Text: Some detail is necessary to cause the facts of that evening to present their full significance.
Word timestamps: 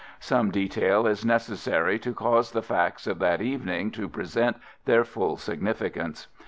Some 0.19 0.49
detail 0.49 1.05
is 1.05 1.23
necessary 1.23 1.99
to 1.99 2.11
cause 2.15 2.53
the 2.53 2.63
facts 2.63 3.05
of 3.05 3.19
that 3.19 3.39
evening 3.39 3.91
to 3.91 4.09
present 4.09 4.57
their 4.85 5.03
full 5.03 5.37
significance. 5.37 6.27